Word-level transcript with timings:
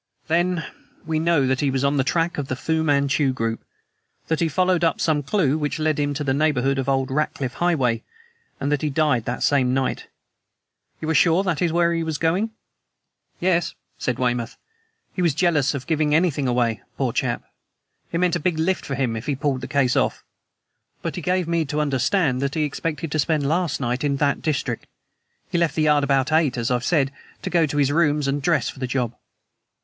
"Then, 0.27 0.65
we 1.05 1.19
know 1.19 1.45
that 1.45 1.59
he 1.59 1.69
was 1.69 1.83
on 1.83 1.97
the 1.97 2.03
track 2.03 2.39
of 2.39 2.47
the 2.47 2.55
Fu 2.55 2.81
Manchu 2.83 3.31
group, 3.33 3.63
that 4.29 4.39
he 4.39 4.49
followed 4.49 4.83
up 4.83 4.99
some 4.99 5.21
clew 5.21 5.59
which 5.59 5.77
led 5.77 5.99
him 5.99 6.15
to 6.15 6.23
the 6.23 6.33
neighborhood 6.33 6.79
of 6.79 6.89
old 6.89 7.11
Ratcliff 7.11 7.53
Highway, 7.53 8.01
and 8.59 8.71
that 8.71 8.81
he 8.81 8.89
died 8.89 9.25
the 9.25 9.39
same 9.41 9.75
night. 9.75 10.07
You 11.01 11.09
are 11.11 11.13
sure 11.13 11.43
that 11.43 11.61
is 11.61 11.71
where 11.71 11.93
he 11.93 12.01
was 12.03 12.17
going?" 12.17 12.49
"Yes," 13.39 13.75
said 13.99 14.17
Weymouth; 14.17 14.57
"He 15.13 15.21
was 15.21 15.35
jealous 15.35 15.75
of 15.75 15.85
giving 15.85 16.15
anything 16.15 16.47
away, 16.47 16.81
poor 16.97 17.13
chap; 17.13 17.43
it 18.11 18.17
meant 18.17 18.35
a 18.35 18.39
big 18.39 18.57
lift 18.57 18.83
for 18.83 18.95
him 18.95 19.15
if 19.15 19.27
he 19.27 19.35
pulled 19.35 19.61
the 19.61 19.67
case 19.67 19.95
off. 19.95 20.23
But 21.03 21.15
he 21.15 21.21
gave 21.21 21.47
me 21.47 21.63
to 21.65 21.79
understand 21.79 22.41
that 22.41 22.55
he 22.55 22.63
expected 22.63 23.11
to 23.11 23.19
spend 23.19 23.47
last 23.47 23.79
night 23.79 24.03
in 24.03 24.15
that 24.17 24.41
district. 24.41 24.87
He 25.51 25.59
left 25.59 25.75
the 25.75 25.83
Yard 25.83 26.03
about 26.03 26.31
eight, 26.31 26.57
as 26.57 26.71
I've 26.71 26.83
said, 26.83 27.11
to 27.43 27.51
go 27.51 27.67
to 27.67 27.77
his 27.77 27.91
rooms, 27.91 28.27
and 28.27 28.41
dress 28.41 28.67
for 28.67 28.79
the 28.79 28.87
job." 28.87 29.13